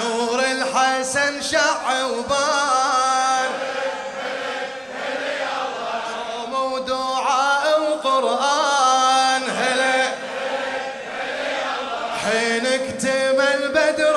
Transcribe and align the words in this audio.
نور 0.00 0.40
الحسن 0.40 1.42
شعوبان. 1.42 2.30
صوم 6.12 6.52
ودعاء 6.72 7.64
وقرآن 7.80 9.42
هلا. 9.60 10.00
حين 12.22 12.66
اكتمل 12.66 13.60
بدر 13.74 14.11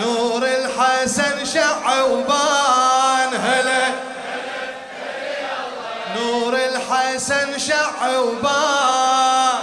نور 0.00 0.44
الحسن 0.44 1.44
شعوبان 1.44 3.34
هلا. 3.34 3.88
نور 6.16 6.54
الحسن 6.54 7.58
شعوبان. 7.58 9.58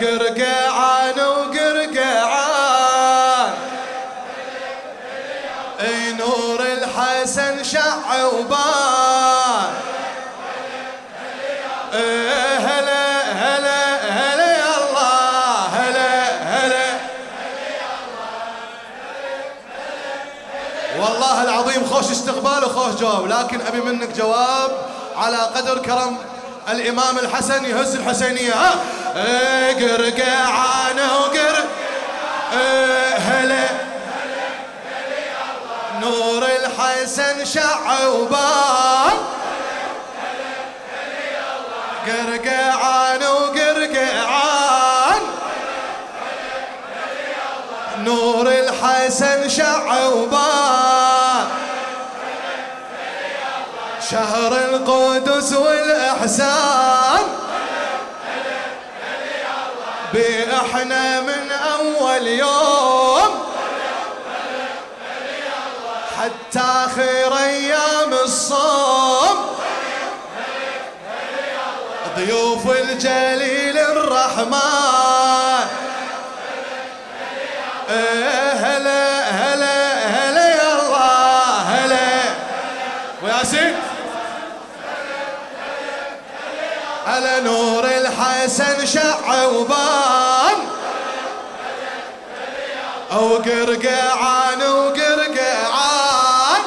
قرقعان 0.01 1.19
الحسن 7.29 7.65
شعوبان. 7.65 8.59
إيه 11.95 12.57
هلا 12.59 13.23
هلا 13.33 13.97
هلا 14.11 14.53
يا 14.59 14.77
الله 14.77 15.67
هلا 15.67 16.31
هلا. 16.43 16.99
والله 20.99 21.43
العظيم 21.43 21.87
خوش 21.87 22.11
استقبال 22.11 22.65
وخوش 22.65 22.95
جواب 22.95 23.27
لكن 23.27 23.61
أبي 23.67 23.81
منك 23.81 24.17
جواب 24.17 24.71
على 25.17 25.37
قدر 25.37 25.79
كرم 25.79 26.19
الإمام 26.69 27.19
الحسن 27.19 27.65
يهز 27.65 27.95
الحسينية. 27.95 28.53
ها 28.55 28.75
إيه 29.17 29.75
قرقعان 29.75 30.99
وقر 31.21 31.65
إيه 32.53 33.17
هلا. 33.17 33.78
الحسن 36.99 37.45
شعوبان 37.45 39.13
قرقعان 42.07 43.23
وقرقعان. 43.23 45.23
نور 47.99 48.49
الحسن 48.49 49.49
شعوبان 49.49 51.49
شهر 54.11 54.53
القدس 54.53 55.53
والإحسان. 55.53 57.23
بإحنا 60.13 61.21
من 61.21 61.53
أول 61.53 62.27
يوم. 62.27 62.88
ضيوف 72.59 72.77
الجليل 72.77 73.79
الرحمن. 73.79 75.67
إيه 77.91 78.53
هلا 78.53 79.31
هلا 79.31 80.07
هلا 80.07 80.49
يا 80.49 80.73
الله 80.81 81.63
هلا. 81.63 82.21
وياسين 83.23 83.77
على 87.07 87.41
نور 87.41 87.85
الحسن 87.85 88.87
شعوبان. 88.87 90.59
أو 93.13 93.37
قرقعان 93.37 94.63
وقرقعان 94.63 96.61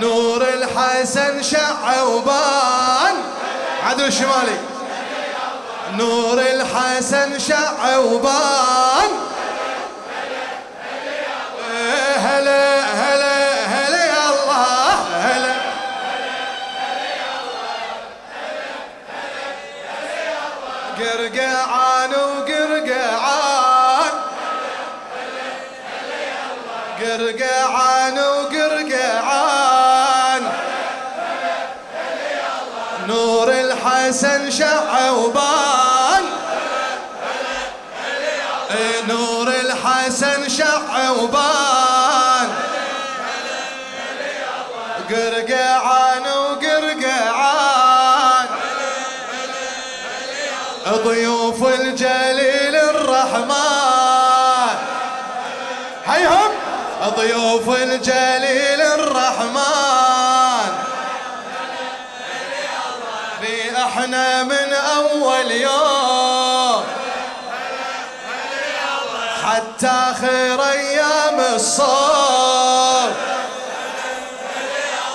نور 0.00 0.47
الحسن 0.62 1.42
شعوبان. 1.42 3.14
عدل 3.86 4.04
الشمالي. 4.04 4.58
نور 5.92 6.40
الحسن 6.40 7.38
شعوبان. 7.38 9.10
هلا 12.16 12.80
هلا 12.80 13.66
هلا 13.66 14.04
يا 14.04 14.30
الله 14.30 14.94
هلا. 15.26 15.54
قرقعان 20.98 22.14
وقرقعان. 22.14 24.14
قرقعان 27.00 28.18
الحسن 34.08 34.50
شعوبان. 34.50 36.24
إيه 38.70 39.02
نور 39.08 39.48
الحسن 39.48 40.48
شعوبان. 40.48 42.48
قرقعان 45.10 46.26
وقرقعان. 46.26 48.46
ضيوف 50.88 51.66
الجليل 51.66 52.76
الرحمن. 52.76 54.76
هيهم. 56.06 56.50
ضيوف 57.16 57.68
الجليل 57.68 58.82
الرحمن. 58.82 59.87
بي 63.40 63.76
إحنا 63.76 64.42
من 64.42 64.72
اول 64.96 65.50
يوم. 65.50 66.84
حتى 69.44 69.86
آخر 69.86 70.62
أيام 70.72 71.40
الصوم. 71.54 73.12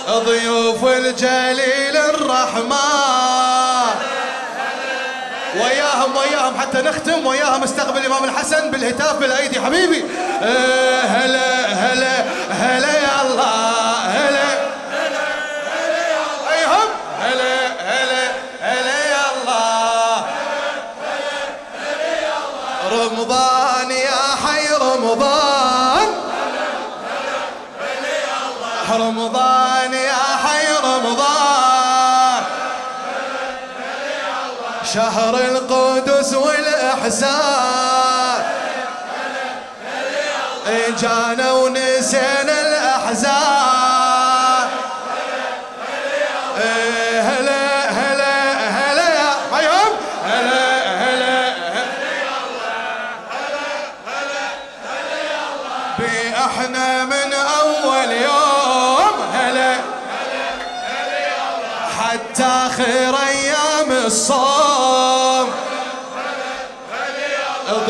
ضيوف 0.10 0.84
الجليل 0.84 1.98
الرحمن. 1.98 2.74
وياهم 5.56 6.18
وياهم 6.18 6.58
حتى 6.62 6.82
نختم 6.82 7.26
وياهم 7.28 7.64
استقبل 7.64 7.98
الإمام 7.98 8.24
الحسن 8.24 8.72
بالهتاف 8.72 9.14
بالأيدي. 9.14 9.62
حبيبي 9.62 10.06
هلا 11.08 11.66
هلا 11.66 12.26
رمضان 28.94 29.94
يا 29.94 30.24
حي 30.44 30.68
رمضان. 30.84 32.44
شهر 34.94 35.36
القدس 35.36 36.34
والإحسان. 36.34 37.84
جانا 41.02 41.52
ونسينا 41.52 42.62
الأحزان. 42.62 43.84
إيه 46.58 47.22
هلا 47.22 47.90
هلا 47.90 48.36
هلا 48.78 49.08
يا 49.10 49.30
بيهم 49.52 49.94
هلا 50.26 50.68
هلا 51.04 51.38
بي 56.00 56.16
إحنا 56.46 57.06
من 57.06 57.14
اول 57.14 57.22
يوم 57.22 57.22
هلا 57.22 57.23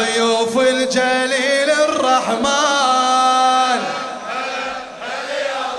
ضيوف 0.03 0.57
الجليل 0.57 1.71
الرحمن. 1.71 3.79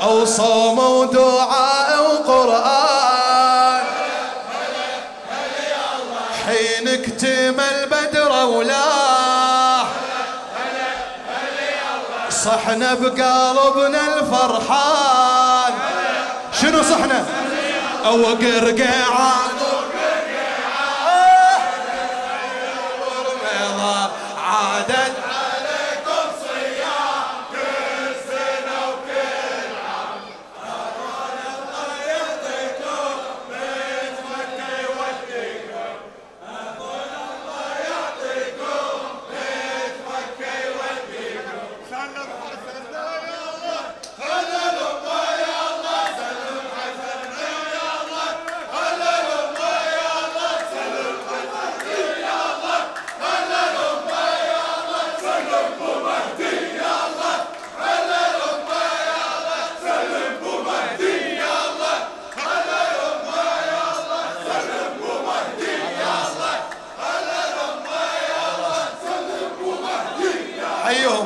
أو 0.03 0.25
صوم 0.25 0.79
ودعاء 0.79 2.03
وقرآن 2.03 3.85
حين 6.47 6.89
اكتمل 6.89 7.89
بدر 7.91 8.45
ولاح 8.45 9.87
صحنا 12.45 12.95
بقلبنا 12.95 14.19
الفرحان. 14.19 15.73
شنو 16.61 16.83
صحنا 16.83 17.25
أو 18.07 18.25
قرقعان 18.25 19.51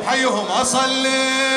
حيهم 0.08 0.46
أصلي. 0.46 1.47